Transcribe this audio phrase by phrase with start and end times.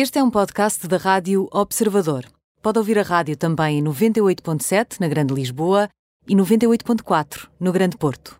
[0.00, 2.24] Este é um podcast da Rádio Observador.
[2.62, 5.88] Pode ouvir a rádio também em 98.7 na Grande Lisboa
[6.28, 8.38] e 98.4 no Grande Porto.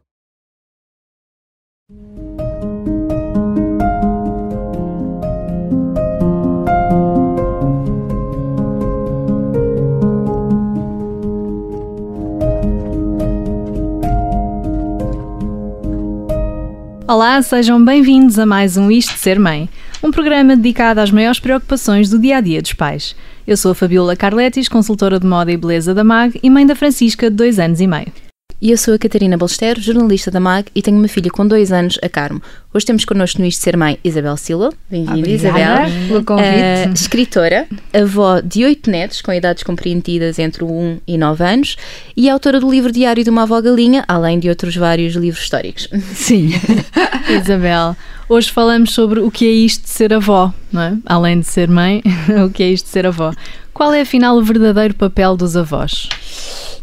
[17.08, 19.68] Olá, sejam bem-vindos a mais um Isto Ser Mãe,
[20.02, 23.16] um programa dedicado às maiores preocupações do dia a dia dos pais.
[23.46, 26.76] Eu sou a Fabiola Carletis, consultora de moda e beleza da MAG e mãe da
[26.76, 28.27] Francisca, de dois anos e meio.
[28.60, 31.70] E eu sou a Catarina Balestero, jornalista da MAG e tenho uma filha com dois
[31.70, 32.42] anos, a Carmo.
[32.74, 34.70] Hoje temos connosco no Isto Ser Mãe Isabel Silva.
[34.90, 35.86] Bem-vinda, Isabel.
[36.08, 36.88] pelo convite.
[36.88, 41.76] Uh, escritora, avó de oito netos com idades compreendidas entre 1 e 9 anos
[42.16, 45.86] e autora do livro Diário de uma Avó Galinha, além de outros vários livros históricos.
[46.12, 46.50] Sim.
[47.30, 47.96] Isabel,
[48.28, 50.96] hoje falamos sobre o que é isto de ser avó, não é?
[51.06, 52.02] Além de ser mãe,
[52.44, 53.32] o que é isto de ser avó.
[53.72, 56.08] Qual é, afinal, o verdadeiro papel dos avós?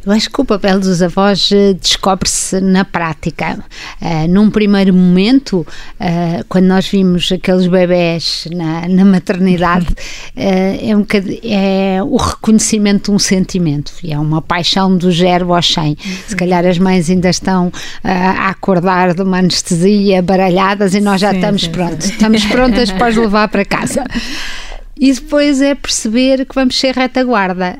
[0.06, 3.58] Eu acho que o papel dos avós eh, descobre-se na prática.
[4.00, 5.66] Uh, num primeiro momento,
[6.00, 9.96] uh, quando nós vimos aqueles bebés na, na maternidade, uh,
[10.38, 11.06] é, um
[11.44, 15.98] é o reconhecimento de um sentimento e é uma paixão do zero ao 100.
[16.28, 17.72] Se calhar as mães ainda estão
[18.04, 23.10] a acordar de uma anestesia baralhadas e nós já sim, estamos prontos, estamos prontas para
[23.10, 24.04] os levar para casa.
[24.98, 27.78] E depois é perceber que vamos ser retaguarda,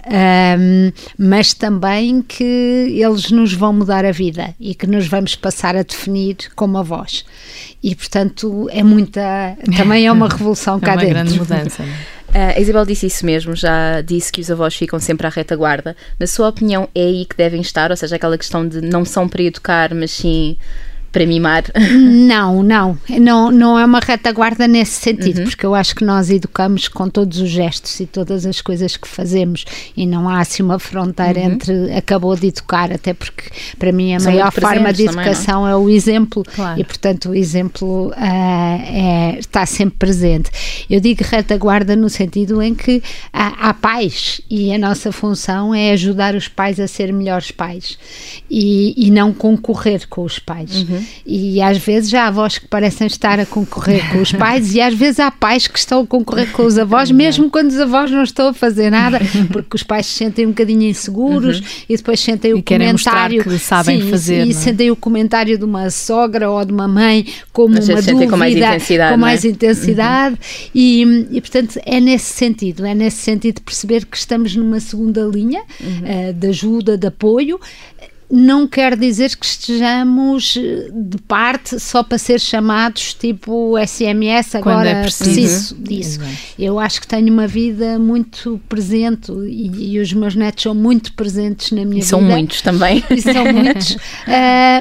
[0.60, 5.78] um, mas também que eles nos vão mudar a vida e que nos vamos passar
[5.78, 7.24] a definir como avós.
[7.82, 11.14] E portanto é muita, também é uma revolução é cá uma dentro.
[11.14, 11.84] grande mudança.
[11.84, 11.88] Uh,
[12.58, 15.96] a Isabel disse isso mesmo, já disse que os avós ficam sempre à retaguarda.
[16.20, 17.92] Na sua opinião, é aí que devem estar?
[17.92, 20.58] Ou seja, aquela questão de não são para educar, mas sim
[21.16, 21.64] para mimar?
[22.26, 25.44] Não, não, não, não é uma retaguarda nesse sentido, uhum.
[25.46, 29.08] porque eu acho que nós educamos com todos os gestos e todas as coisas que
[29.08, 29.64] fazemos
[29.96, 31.46] e não há assim uma fronteira uhum.
[31.46, 33.44] entre acabou de educar, até porque
[33.78, 36.80] para mim a São maior forma de educação também, é o exemplo claro.
[36.80, 40.50] e portanto o exemplo uh, é, está sempre presente.
[40.90, 45.92] Eu digo retaguarda no sentido em que há, há pais e a nossa função é
[45.92, 47.98] ajudar os pais a ser melhores pais
[48.50, 50.76] e, e não concorrer com os pais.
[50.76, 51.05] Uhum.
[51.26, 54.94] E às vezes há avós que parecem estar a concorrer com os pais e às
[54.94, 58.24] vezes há pais que estão a concorrer com os avós, mesmo quando os avós não
[58.24, 59.20] estão a fazer nada,
[59.52, 61.66] porque os pais se sentem um bocadinho inseguros uhum.
[61.90, 64.46] e depois sentem o comentário que sabem sim, fazer.
[64.46, 64.54] E, é?
[64.54, 68.56] sentem o comentário de uma sogra ou de uma mãe como uma dúvida com mais
[68.56, 69.48] intensidade, com mais é?
[69.48, 70.72] intensidade uhum.
[70.74, 75.62] e, e portanto é nesse sentido, é nesse sentido perceber que estamos numa segunda linha
[75.80, 76.30] uhum.
[76.30, 77.60] uh, de ajuda, de apoio
[78.30, 84.90] não quer dizer que estejamos eh, de parte só para ser chamados tipo SMS agora
[84.90, 86.22] é preciso, preciso disso.
[86.22, 86.36] Exato.
[86.58, 91.14] Eu acho que tenho uma vida muito presente e, e, os meus netos são muito
[91.14, 92.06] presentes na minha e vida.
[92.06, 93.04] São muitos também.
[93.10, 94.00] E são muitos, uh,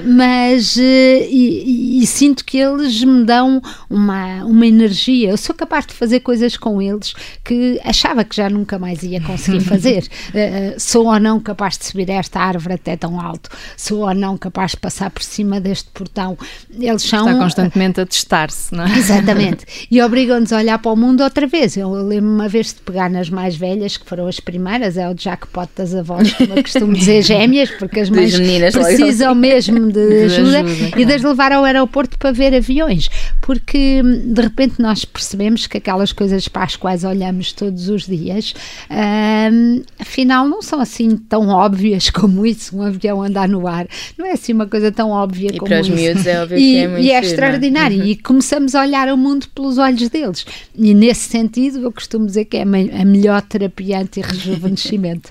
[0.16, 5.30] mas uh, e, e, sinto que eles me dão uma, uma energia.
[5.30, 9.20] Eu sou capaz de fazer coisas com eles que achava que já nunca mais ia
[9.20, 10.08] conseguir fazer.
[10.30, 14.14] Uh, sou ou não capaz de subir esta árvore até tão alto alto, sou ou
[14.14, 16.38] não capaz de passar por cima deste portão.
[16.78, 17.28] Eles são.
[17.28, 18.94] Está constantemente a testar-se, não é?
[18.98, 19.64] Exatamente.
[19.90, 21.76] E obrigam-nos a olhar para o mundo outra vez.
[21.76, 25.14] Eu lembro uma vez de pegar nas mais velhas, que foram as primeiras, é o
[25.14, 28.34] jackpot das avós, como eu costumo dizer, gêmeas, porque as mães
[28.72, 33.08] precisam mesmo de, de ajuda, ajuda, e de as levar ao aeroporto para ver aviões,
[33.40, 38.54] porque de repente nós percebemos que aquelas coisas para as quais olhamos todos os dias,
[38.90, 42.76] hum, afinal não são assim tão óbvias como isso.
[42.76, 43.86] Um avião andar no ar.
[44.16, 45.92] Não é assim uma coisa tão óbvia e como para isso.
[45.92, 47.98] os miúdos é óbvio e, que é muito E é giro, extraordinário.
[47.98, 48.06] Uhum.
[48.06, 50.44] E começamos a olhar o mundo pelos olhos deles.
[50.76, 55.30] E nesse sentido, eu costumo dizer que é a melhor terapia anti-rejuvenescimento.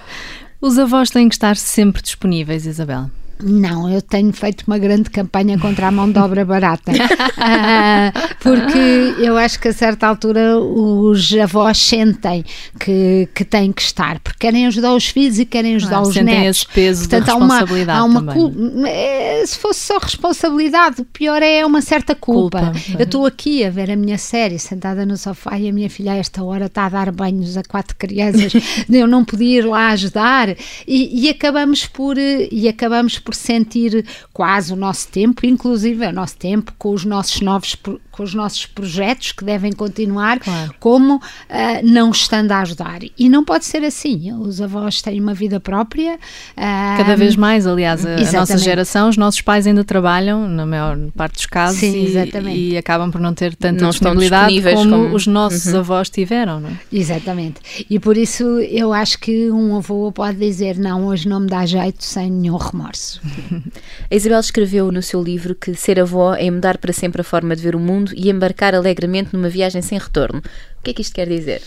[0.60, 3.10] Os avós têm que estar sempre disponíveis, Isabel.
[3.42, 6.92] Não, eu tenho feito uma grande campanha contra a mão de obra barata,
[7.38, 12.44] ah, porque eu acho que a certa altura os avós sentem
[12.78, 16.14] que, que têm que estar, porque querem ajudar os filhos e querem ajudar ah, os
[16.14, 16.62] sentem netos.
[16.62, 18.88] esse peso Portanto, da responsabilidade há uma, há uma também.
[18.88, 22.72] é, se fosse só responsabilidade, o pior é uma certa culpa.
[22.72, 22.80] culpa.
[22.98, 26.12] Eu estou aqui a ver a minha série, sentada no sofá e a minha filha
[26.12, 28.52] a esta hora está a dar banhos a quatro crianças,
[28.90, 30.50] eu não podia ir lá ajudar
[30.86, 36.12] e, e acabamos por e acabamos por por sentir quase o nosso tempo, inclusive o
[36.12, 37.76] nosso tempo, com os nossos novos
[38.20, 40.74] com os nossos projetos que devem continuar, claro.
[40.78, 41.20] como uh,
[41.82, 42.98] não estando a ajudar.
[43.18, 44.30] E não pode ser assim.
[44.34, 46.16] Os avós têm uma vida própria.
[46.16, 50.66] Uh, Cada vez mais, aliás, a, a, nossa geração, os nossos pais ainda trabalham, na
[50.66, 54.90] maior parte dos casos, Sim, e, e, acabam por não ter tanta não disponibilidade como,
[54.90, 55.78] como, os nossos uhum.
[55.78, 56.60] avós tiveram.
[56.60, 56.72] Não é?
[56.92, 57.86] Exatamente.
[57.88, 61.64] E por isso eu acho que um avô pode dizer: não, hoje não me dá
[61.64, 63.19] jeito sem nenhum remorso.
[64.10, 67.54] A Isabel escreveu no seu livro que ser avó é mudar para sempre a forma
[67.54, 70.40] de ver o mundo e embarcar alegremente numa viagem sem retorno.
[70.40, 71.62] O que é que isto quer dizer?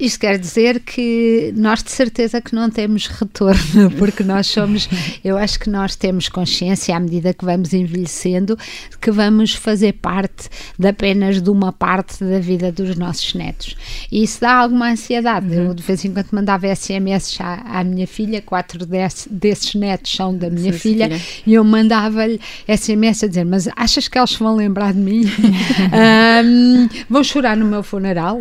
[0.00, 4.88] Isto quer dizer que nós de certeza que não temos retorno, porque nós somos,
[5.22, 8.58] eu acho que nós temos consciência à medida que vamos envelhecendo,
[8.98, 10.48] que vamos fazer parte
[10.78, 13.76] de apenas de uma parte da vida dos nossos netos.
[14.10, 15.54] E isso dá alguma ansiedade.
[15.54, 15.66] Uhum.
[15.66, 20.16] Eu de vez em quando mandava SMS à, à minha filha, quatro desse, desses netos
[20.16, 24.32] são da minha filha, filha, e eu mandava-lhe SMS a dizer: Mas achas que eles
[24.34, 25.24] vão lembrar de mim?
[26.44, 28.40] um, vão chorar no meu funeral?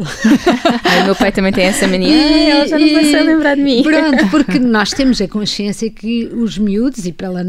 [0.86, 2.10] Ai, meu pai também também tem essa mania.
[2.10, 3.84] E, ela já não vai se lembrar de mim.
[3.84, 7.44] Pronto, porque nós temos a consciência que os miúdos, e pela,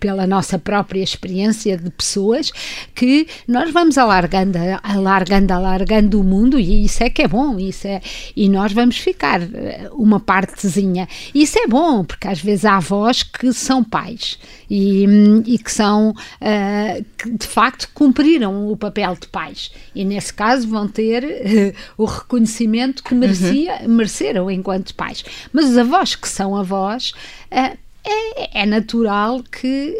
[0.00, 2.50] pela nossa própria experiência de pessoas,
[2.94, 7.86] que nós vamos alargando, alargando, alargando o mundo e isso é que é bom, isso
[7.86, 8.00] é,
[8.34, 11.06] e nós vamos ficar eh, uma partezinha.
[11.34, 14.38] Isso é bom, porque às vezes há avós que são pais
[14.68, 15.04] e,
[15.46, 20.66] e que são, uh, que de facto cumpriram o papel de pais e nesse caso
[20.66, 23.88] vão ter uh, o reconhecimento que merecia, uhum.
[23.88, 25.24] mereceram enquanto pais.
[25.52, 27.12] Mas os avós que são avós,
[27.52, 29.94] uh, é, é, natural que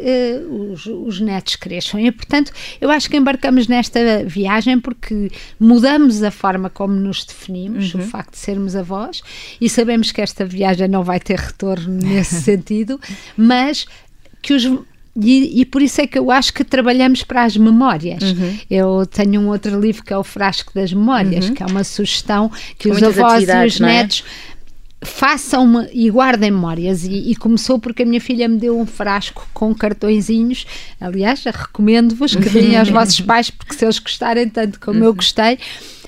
[0.47, 2.01] uh, os, os, netos cresçam.
[2.01, 7.93] E, portanto, eu acho que embarcamos nesta viagem porque mudamos a forma como nos definimos,
[7.93, 8.01] uhum.
[8.01, 9.23] o facto de sermos avós,
[9.61, 12.99] e sabemos que esta viagem não vai ter retorno nesse sentido,
[13.37, 13.87] mas
[14.41, 14.65] que os
[15.17, 18.23] e, e, por isso é que eu acho que trabalhamos para as memórias.
[18.23, 18.59] Uhum.
[18.71, 21.55] Eu tenho um outro livro que é o Frasco das Memórias, uhum.
[21.55, 24.09] que é uma sugestão que Com os avós e os é?
[25.01, 28.87] Netos façam e guardem memórias e, e, começou porque a minha filha me deu um
[28.87, 30.67] frasco com cartõezinhos.
[31.01, 35.59] Aliás, recomendo-vos que deem aos vossos pais porque se eles gostarem tanto como eu gostei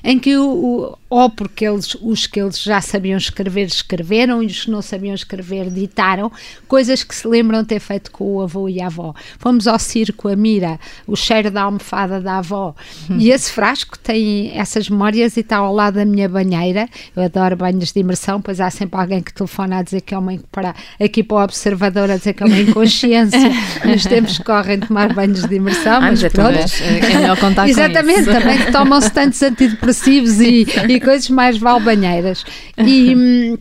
[0.05, 4.65] em que o, ou porque eles, os que eles já sabiam escrever, escreveram e os
[4.65, 6.33] que não sabiam escrever, ditaram,
[6.67, 9.15] coisas que se lembram ter feito com o avô e a avó.
[9.39, 12.75] Fomos ao circo, a mira, o cheiro da almofada da avó,
[13.09, 13.19] hum.
[13.19, 16.89] e esse frasco tem essas memórias e está ao lado da minha banheira.
[17.15, 20.19] Eu adoro banhos de imersão, pois há sempre alguém que telefona a dizer que é
[20.19, 23.51] uma para, aqui para o observador a dizer que é uma inconsciência
[23.85, 26.59] nos tempos que correm tomar banhos de imersão, ah, mas, mas pronto.
[26.83, 29.92] É melhor contar Exatamente, também tomam-se tantos antidepressivos
[30.41, 32.45] e, e coisas mais valbanheiras.
[32.79, 33.15] E.
[33.23, 33.59] Hum,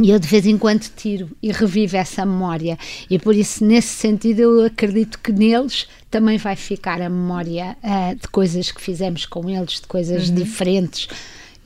[0.00, 2.78] e eu de vez em quando tiro e revivo essa memória.
[3.10, 8.14] E por isso, nesse sentido, eu acredito que neles também vai ficar a memória uh,
[8.14, 10.36] de coisas que fizemos com eles, de coisas uhum.
[10.36, 11.08] diferentes.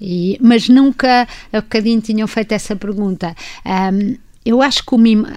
[0.00, 3.36] E, mas nunca, há bocadinho tinham feito essa pergunta.
[3.66, 4.94] Um, eu acho que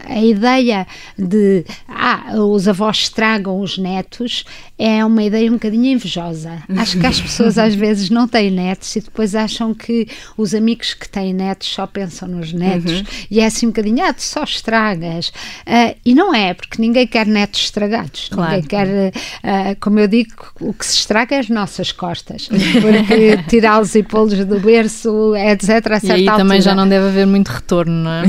[0.07, 0.87] a ideia
[1.17, 4.43] de ah, os avós estragam os netos
[4.77, 6.61] é uma ideia um bocadinho invejosa.
[6.77, 10.07] Acho que as pessoas às vezes não têm netos e depois acham que
[10.37, 13.05] os amigos que têm netos só pensam nos netos uhum.
[13.31, 15.29] e é assim um bocadinho, ah, tu só estragas.
[15.29, 18.27] Uh, e não é, porque ninguém quer netos estragados.
[18.29, 18.51] Claro.
[18.51, 22.49] Ninguém quer, uh, como eu digo, o que se estraga é as nossas costas,
[22.81, 25.69] porque tirá-los e pô-los do berço, etc.
[25.69, 26.43] A certa e aí altura.
[26.43, 28.23] também já não deve haver muito retorno, não é?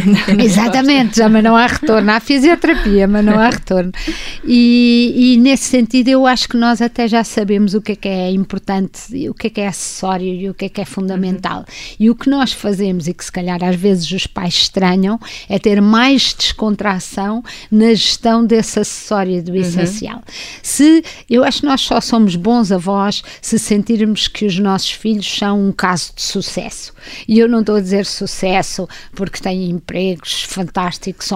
[0.44, 0.65] Exato.
[0.66, 2.10] Exatamente, já, mas não há retorno.
[2.10, 3.92] Há fisioterapia, mas não há retorno.
[4.44, 8.08] E, e, nesse sentido, eu acho que nós até já sabemos o que é que
[8.08, 11.60] é importante, o que é que é acessório e o que é que é fundamental.
[11.60, 11.96] Uhum.
[12.00, 15.58] E o que nós fazemos, e que se calhar às vezes os pais estranham, é
[15.58, 19.58] ter mais descontração na gestão desse acessório do uhum.
[19.58, 20.22] essencial.
[20.62, 25.26] Se eu acho que nós só somos bons avós se sentirmos que os nossos filhos
[25.26, 26.92] são um caso de sucesso.
[27.26, 31.28] E eu não estou a dizer sucesso porque têm empregos fantásticos,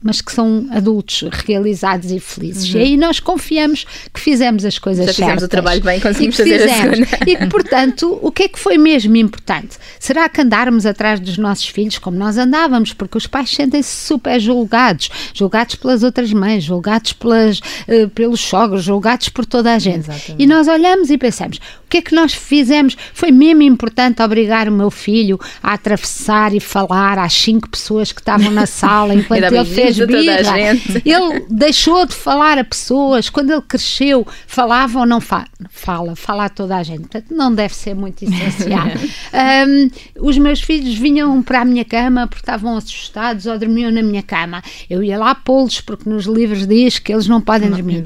[0.00, 2.72] mas que são adultos realizados e felizes.
[2.72, 2.80] Uhum.
[2.80, 5.46] E aí nós confiamos que fizemos as coisas Já fizemos certas.
[5.46, 7.00] o trabalho bem, conseguimos fazer fizemos.
[7.00, 7.30] a segunda.
[7.30, 9.76] E que, portanto, o que é que foi mesmo importante?
[9.98, 12.92] Será que andarmos atrás dos nossos filhos como nós andávamos?
[12.92, 18.84] Porque os pais sentem-se super julgados, julgados pelas outras mães, julgados pelas, uh, pelos sogros,
[18.84, 20.08] julgados por toda a gente.
[20.08, 20.36] Exatamente.
[20.38, 22.96] E nós olhamos e pensamos, o que é que nós fizemos?
[23.12, 28.20] Foi mesmo importante obrigar o meu filho a atravessar e falar às cinco pessoas que
[28.20, 30.58] estavam na sala enquanto ele fez birra.
[31.04, 33.28] Ele deixou de falar a pessoas.
[33.30, 36.14] Quando ele cresceu, falava ou não fa fala?
[36.14, 37.00] Fala a toda a gente.
[37.00, 38.86] Portanto, não deve ser muito essencial.
[39.66, 39.90] um,
[40.26, 44.22] os meus filhos vinham para a minha cama porque estavam assustados ou dormiam na minha
[44.22, 44.62] cama.
[44.88, 48.04] Eu ia lá pô-los porque nos livros diz que eles não podem dormir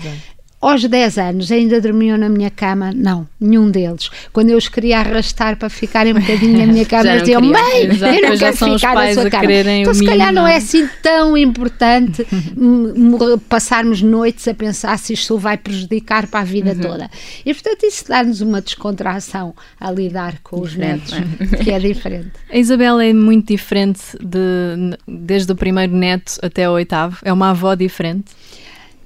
[0.69, 2.92] aos 10 anos ainda dormiam na minha cama?
[2.95, 4.11] Não, nenhum deles.
[4.33, 7.87] Quando eu os queria arrastar para ficarem um bocadinho na minha cama, eles diziam: Mãe,
[7.87, 9.52] Exato, eu não quero ficar na sua cama.
[9.52, 12.25] Então, se calhar, não é assim tão importante
[13.49, 16.81] passarmos noites a pensar se isto vai prejudicar para a vida uhum.
[16.81, 17.11] toda.
[17.45, 21.57] E, portanto, isso dá-nos uma descontração a lidar com os netos, é?
[21.62, 22.31] que é diferente.
[22.50, 27.19] A Isabela é muito diferente de, desde o primeiro neto até o oitavo?
[27.23, 28.33] É uma avó diferente?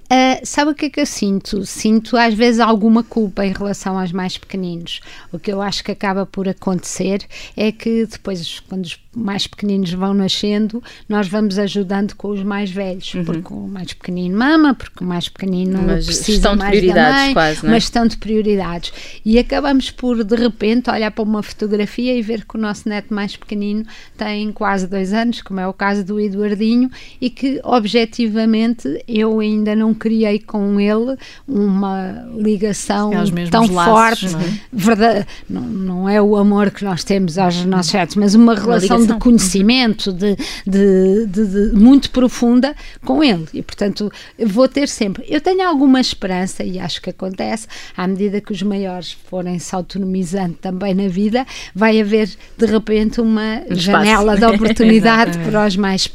[0.07, 1.67] Uh, sabe o que é que eu sinto?
[1.67, 5.01] Sinto às vezes alguma culpa em relação aos mais pequeninos.
[5.33, 9.93] O que eu acho que acaba por acontecer é que depois, quando os mais pequeninos
[9.93, 13.25] vão nascendo, nós vamos ajudando com os mais velhos, uhum.
[13.25, 17.33] porque o mais pequenino mama, porque o mais pequenino mas precisa mais de prioridades, mãe,
[17.33, 17.73] quase, não é?
[17.73, 18.93] uma gestão de prioridades.
[19.25, 23.15] E acabamos por, de repente, olhar para uma fotografia e ver que o nosso neto
[23.15, 23.85] mais pequenino
[24.17, 29.75] tem quase dois anos, como é o caso do Eduardinho, e que, objetivamente, eu ainda
[29.75, 31.17] não criei com ele
[31.49, 33.11] uma ligação
[33.51, 34.33] tão laços, forte.
[34.33, 34.61] Não é?
[34.73, 39.06] Verdade, não, não, é o amor que nós temos aos nossos netos, mas uma relação
[39.07, 40.37] de conhecimento de,
[40.67, 43.47] de, de, de, muito profunda com ele.
[43.53, 45.25] E, portanto, vou ter sempre.
[45.29, 49.75] Eu tenho alguma esperança, e acho que acontece, à medida que os maiores forem se
[49.75, 55.77] autonomizando também na vida, vai haver de repente uma um janela de oportunidade para, os
[55.77, 56.09] mais,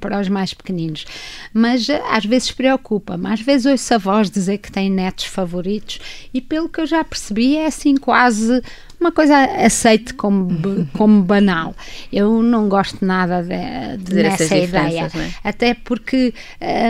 [0.00, 1.04] para os mais pequeninos.
[1.52, 5.98] Mas eh, às vezes preocupa-me, às vezes ouço avós dizer que têm netos favoritos,
[6.32, 8.62] e pelo que eu já percebi, é assim quase
[9.00, 10.48] uma coisa aceite como,
[10.92, 11.74] como banal.
[12.12, 15.10] Eu não gosto nada de, de nessa ideia.
[15.14, 15.48] É?
[15.48, 16.34] Até porque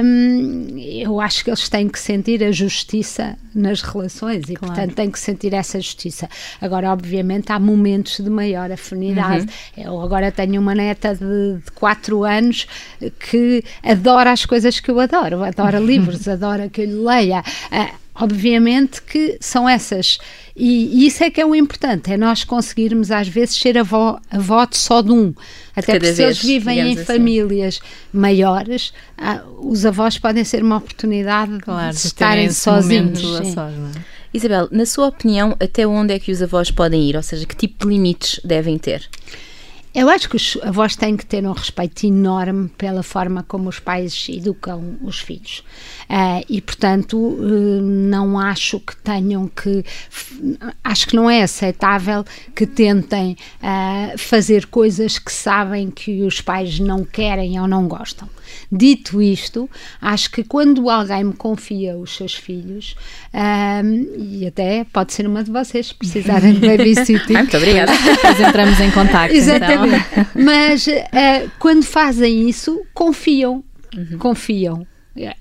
[0.03, 4.75] hum, eu acho que eles têm que sentir a justiça nas relações e, claro.
[4.75, 6.29] portanto, têm que sentir essa justiça.
[6.61, 9.47] Agora, obviamente, há momentos de maior afinidade.
[9.77, 9.85] Uhum.
[9.85, 12.67] Eu agora tenho uma neta de, de 4 anos
[13.19, 15.43] que adora as coisas que eu adoro.
[15.45, 17.41] Adora livros, adora que eu lhe leia.
[17.71, 20.19] Uh, obviamente que são essas.
[20.57, 24.21] E, e, isso é que é o importante, é nós conseguirmos às vezes ser avó,
[24.31, 25.33] avó de só de um.
[25.75, 27.05] Até porque se eles vivem em assim.
[27.05, 27.81] famílias
[28.13, 33.21] maiores, ah, os avós podem ser uma oportunidade claro, de estarem sozinhos.
[33.21, 34.19] Sós, é?
[34.35, 37.17] Isabel, na sua opinião, até onde é que os avós podem ir?
[37.17, 39.09] Ou seja, que tipo de limites devem ter?
[39.95, 43.78] Eu acho que os avós têm que ter um respeito enorme pela forma como os
[43.78, 45.64] pais educam os filhos.
[46.09, 49.85] Uh, e, portanto, uh, não acho que tenham que.
[50.85, 56.78] Acho que não é aceitável que tentem uh, fazer coisas que sabem que os pais
[56.78, 58.28] não querem ou não gostam.
[58.71, 59.68] Dito isto,
[60.00, 62.97] acho que quando alguém me confia os seus filhos,
[63.35, 67.35] um, e até pode ser uma de vocês, precisarem de babysitting.
[67.35, 67.92] Muito obrigada.
[67.92, 69.33] Depois entramos em contato.
[69.33, 69.73] Exatamente.
[69.73, 69.78] Então.
[70.35, 73.65] Mas uh, quando fazem isso, confiam.
[73.97, 74.19] Uhum.
[74.19, 74.87] Confiam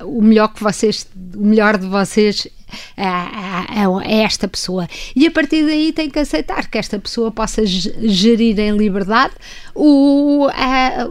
[0.03, 2.47] o melhor que vocês, o melhor de vocês
[2.95, 4.87] é, é, é, esta pessoa.
[5.15, 9.33] E a partir daí tem que aceitar que esta pessoa possa gerir em liberdade
[9.75, 11.09] o, a,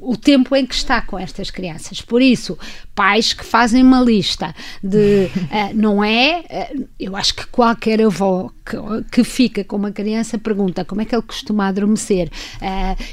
[0.00, 2.00] o tempo em que está com estas crianças.
[2.00, 2.58] Por isso,
[2.94, 5.30] pais que fazem uma lista de
[5.74, 8.76] não é, eu acho que qualquer avó que,
[9.12, 12.30] que, fica com uma criança pergunta como é que ele costuma adormecer.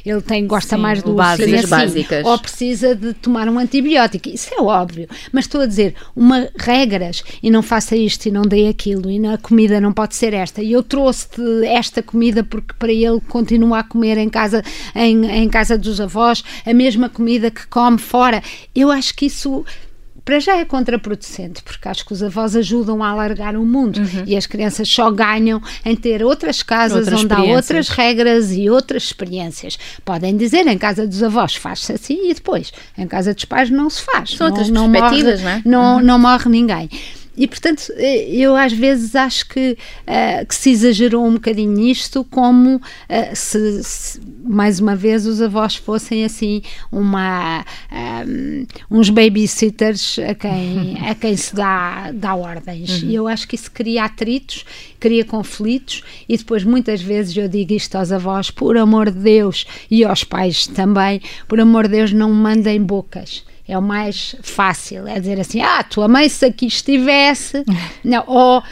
[0.06, 2.26] Ele tem, gosta Sim, mais do básicas, assim, básicas.
[2.26, 4.30] ou precisa de tomar um antibiótico.
[4.30, 8.44] Isso é óbvio, mas estou a dizer, uma regras e não faça isto e não
[8.44, 10.62] dei aquilo e a comida não pode ser esta.
[10.62, 14.64] E eu trouxe-te esta comida porque para ele continua a comer em casa
[14.96, 18.42] em, em casa dos avós a mesma comida que come fora.
[18.74, 19.66] Eu acho que isso
[20.24, 24.24] para já é contraproducente, porque acho que os avós ajudam a alargar o mundo uhum.
[24.26, 28.70] e as crianças só ganham em ter outras casas outras onde há outras regras e
[28.70, 29.78] outras experiências.
[30.06, 33.90] Podem dizer em casa dos avós faz-se assim e depois em casa dos pais não
[33.90, 34.30] se faz.
[34.30, 35.62] São não, outras não perspectivas, morre, não é?
[35.66, 36.04] Não, uhum.
[36.04, 36.90] não morre ninguém.
[37.36, 42.24] E, portanto, eh, eu às vezes acho que, uh, que se exagerou um bocadinho nisto,
[42.24, 42.82] como uh,
[43.34, 46.62] se, se, mais uma vez, os avós fossem assim
[46.92, 53.02] uma, um, uns babysitters a quem, a quem se dá, dá ordens.
[53.02, 53.10] Uhum.
[53.10, 54.64] E eu acho que isso cria atritos,
[55.00, 59.66] cria conflitos, e depois muitas vezes eu digo isto aos avós, por amor de Deus,
[59.90, 65.08] e aos pais também, por amor de Deus, não mandem bocas é o mais fácil,
[65.08, 67.64] é dizer assim, ah, tua mãe se aqui estivesse,
[68.04, 68.64] não, ou,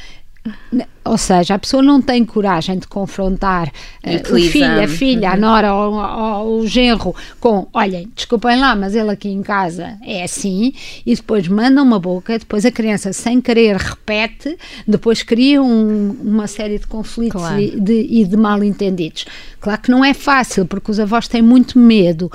[1.12, 5.34] ou seja, a pessoa não tem coragem de confrontar uh, o filho, a filha, uhum.
[5.34, 9.98] a nora ou, ou, o genro com, olhem, desculpem lá, mas ele aqui em casa
[10.06, 10.72] é assim,
[11.06, 16.48] e depois manda uma boca, depois a criança sem querer repete, depois cria um, uma
[16.48, 17.60] série de conflitos claro.
[17.60, 19.25] e de, e de mal-entendidos.
[19.60, 22.32] Claro que não é fácil, porque os avós têm muito medo.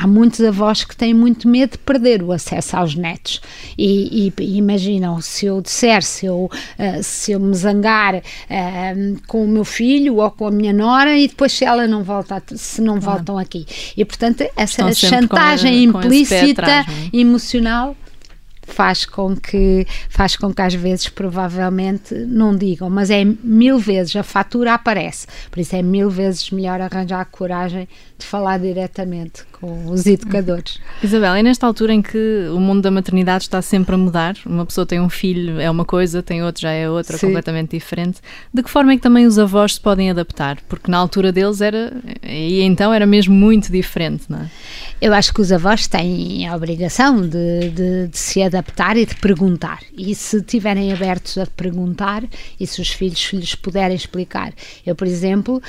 [0.00, 3.40] Há muitos avós que têm muito medo de perder o acesso aos netos.
[3.76, 9.22] E, e, e imaginam, se eu disser, se eu, uh, se eu me zangar uh,
[9.26, 12.42] com o meu filho ou com a minha nora e depois se ela não volta,
[12.54, 13.18] se não claro.
[13.18, 13.66] voltam aqui.
[13.96, 17.16] E portanto, essa chantagem com, implícita, atrás, é?
[17.16, 17.96] emocional
[18.66, 24.16] faz com que faz com que às vezes provavelmente não digam, mas é mil vezes
[24.16, 27.88] a fatura aparece, por isso é mil vezes melhor arranjar a coragem
[28.18, 30.78] de falar diretamente com os educadores.
[31.02, 34.64] Isabel, e nesta altura em que o mundo da maternidade está sempre a mudar, uma
[34.64, 37.26] pessoa tem um filho, é uma coisa, tem outro, já é outra, Sim.
[37.26, 38.20] completamente diferente,
[38.52, 40.58] de que forma é que também os avós se podem adaptar?
[40.68, 41.92] Porque na altura deles era,
[42.22, 44.50] e então era mesmo muito diferente, não é?
[45.02, 49.16] Eu acho que os avós têm a obrigação de, de, de se adaptar e de
[49.16, 49.80] perguntar.
[49.98, 52.22] E se estiverem abertos a perguntar
[52.60, 54.52] e se os filhos lhes puderem explicar.
[54.86, 55.60] Eu, por exemplo,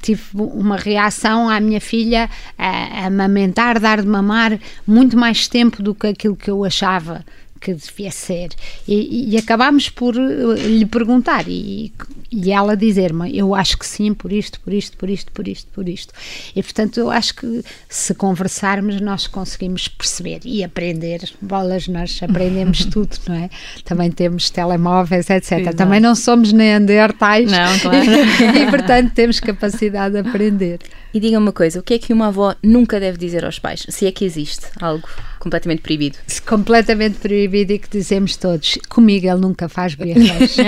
[0.00, 5.82] tive uma reação à minha filha a, a amamentar, dar de mamar muito mais tempo
[5.82, 7.24] do que aquilo que eu achava
[7.62, 8.50] que devia ser.
[8.86, 11.92] E, e acabámos por eh, lhe perguntar e,
[12.30, 15.70] e ela dizer-me: Eu acho que sim, por isto, por isto, por isto, por isto,
[15.72, 16.12] por isto.
[16.54, 21.30] E portanto, eu acho que se conversarmos, nós conseguimos perceber e aprender.
[21.40, 23.50] Bolas, nós aprendemos tudo, não é?
[23.84, 25.60] Também temos telemóveis, etc.
[25.60, 25.76] Exato.
[25.76, 27.50] Também não somos neandertais.
[27.50, 28.04] Não, claro.
[28.04, 30.80] e portanto, temos capacidade de aprender.
[31.14, 33.86] E diga uma coisa: o que é que uma avó nunca deve dizer aos pais?
[33.88, 35.08] Se é que existe algo
[35.42, 36.18] completamente proibido.
[36.46, 40.56] Completamente proibido e que dizemos todos: comigo ele nunca faz birras.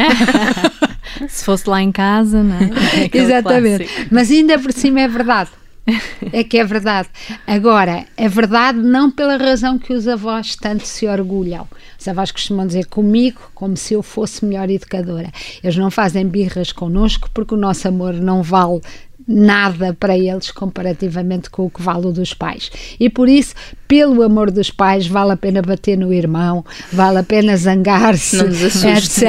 [1.28, 2.70] Se fosse lá em casa, não é?
[3.06, 3.84] é Exatamente.
[3.84, 4.08] Clássico.
[4.10, 5.50] Mas ainda por cima é verdade.
[6.32, 7.08] É que é verdade.
[7.46, 11.68] Agora, é verdade não pela razão que os avós tanto se orgulham.
[12.04, 15.32] Os avós costumam dizer comigo como se eu fosse melhor educadora.
[15.62, 18.82] Eles não fazem birras connosco porque o nosso amor não vale
[19.26, 22.70] nada para eles comparativamente com o que vale o dos pais.
[23.00, 23.54] E por isso,
[23.88, 29.22] pelo amor dos pais, vale a pena bater no irmão, vale a pena zangar-se, etc.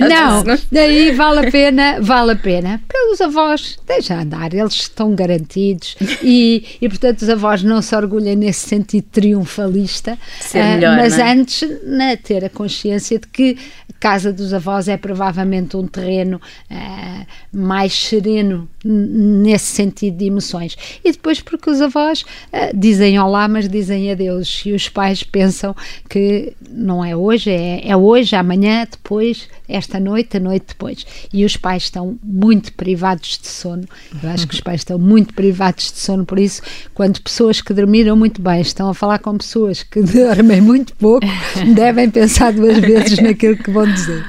[0.00, 2.80] Não, não, não, daí vale a pena, vale a pena.
[2.88, 8.36] Pelos avós, deixa andar, eles estão garantidos e, e portanto os avós não se orgulhem
[8.36, 11.32] nesse sentido triunfalista, uh, melhor, mas é?
[11.32, 13.58] antes na, ter a consciência de que
[13.88, 20.76] a casa dos avós é provavelmente um terreno uh, mais sereno nesse sentido de emoções.
[21.04, 24.62] E depois porque os avós uh, dizem olá, mas dizem adeus.
[24.64, 25.74] E os pais pensam
[26.08, 31.06] que não é hoje, é, é hoje, amanhã, depois, esta noite, a noite depois.
[31.32, 33.84] E os pais estão muito privados de sono.
[34.22, 36.62] Eu acho que os pais estão muito privados de sono, por isso,
[36.94, 41.26] quando pessoas que dormiram muito bem estão a falar com pessoas que dormem muito pouco,
[41.74, 44.24] devem pensar duas vezes naquilo que vão dizer.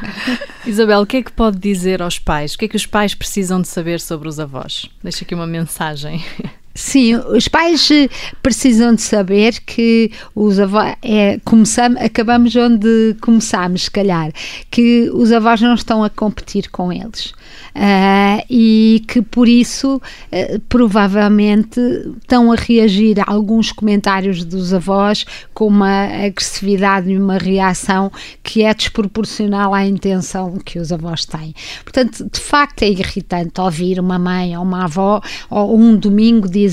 [0.69, 2.53] Isabel, o que é que pode dizer aos pais?
[2.53, 4.89] O que é que os pais precisam de saber sobre os avós?
[5.01, 6.23] Deixa aqui uma mensagem.
[6.79, 8.07] Sim, os pais eh,
[8.41, 14.31] precisam de saber que os avós é, começamos, acabamos onde começámos, se calhar,
[14.71, 17.33] que os avós não estão a competir com eles.
[17.69, 21.79] Uh, e que por isso uh, provavelmente
[22.21, 28.11] estão a reagir a alguns comentários dos avós com uma agressividade e uma reação
[28.43, 31.53] que é desproporcional à intenção que os avós têm.
[31.83, 36.68] Portanto, de facto é irritante ouvir uma mãe ou uma avó ou um domingo dizer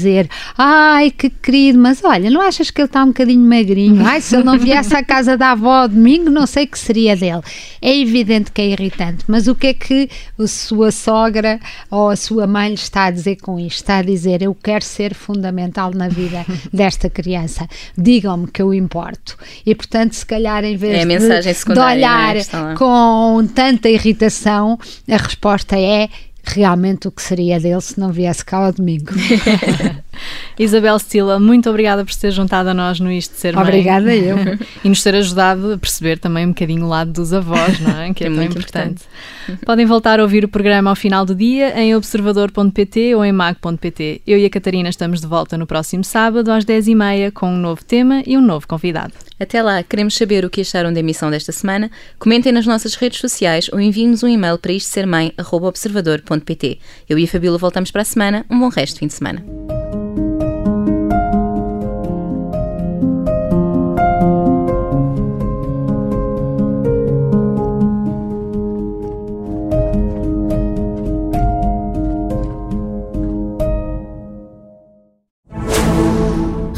[0.56, 4.04] ai que querido, mas olha, não achas que ele está um bocadinho magrinho?
[4.06, 7.16] Ai, se ele não viesse à casa da avó domingo, não sei o que seria
[7.16, 7.42] dele.
[7.82, 11.58] É evidente que é irritante, mas o que é que a sua sua sogra
[11.90, 13.78] ou a sua mãe lhe está a dizer com isto?
[13.78, 17.66] Está a dizer: Eu quero ser fundamental na vida desta criança.
[17.96, 19.36] Digam-me que eu importo.
[19.64, 22.44] E portanto, se calhar, em vez é de, de, olhar é?
[22.76, 24.78] com tanta irritação,
[25.08, 26.08] a resposta é
[26.54, 29.12] realmente o que seria dele se não viesse cá ao domingo.
[30.58, 33.64] Isabel Stila, muito obrigada por ter juntado a nós no Isto de Ser Mãe.
[33.64, 34.36] Obrigada eu.
[34.84, 38.14] e nos ter ajudado a perceber também um bocadinho o lado dos avós, não é?
[38.14, 39.02] Que é, é muito importante.
[39.46, 39.64] importante.
[39.64, 44.22] Podem voltar a ouvir o programa ao final do dia em observador.pt ou em mag.pt.
[44.26, 47.84] Eu e a Catarina estamos de volta no próximo sábado às 10h30 com um novo
[47.84, 49.12] tema e um novo convidado.
[49.38, 51.90] Até lá, queremos saber o que acharam da emissão desta semana.
[52.18, 56.78] Comentem nas nossas redes sociais ou enviem-nos um e-mail para isto ser mãe.observador.pt.
[57.08, 58.46] Eu e a Fabíola voltamos para a semana.
[58.50, 59.65] Um bom resto de fim de semana.